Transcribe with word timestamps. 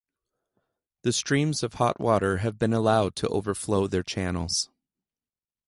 The 1.03 1.13
streams 1.13 1.61
of 1.61 1.75
hot 1.75 1.99
water 1.99 2.37
have 2.37 2.57
been 2.57 2.73
allowed 2.73 3.15
to 3.17 3.27
overflow 3.27 3.85
their 3.85 4.01
channels. 4.01 4.71